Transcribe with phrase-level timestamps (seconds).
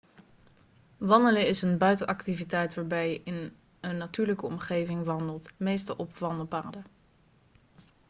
[0.97, 6.83] wandelen is een buitenactiviteit waarbij je in een natuurlijke omgeving wandelt meestal op wandelpaden